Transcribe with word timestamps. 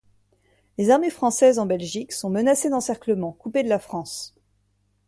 Les 0.79 0.89
armées 0.89 1.11
françaises 1.11 1.59
en 1.59 1.67
Belgique 1.67 2.11
sont 2.11 2.31
menacées 2.31 2.71
d'encerclement, 2.71 3.33
coupées 3.33 3.61
de 3.61 3.69
la 3.69 3.77
France. 3.77 4.33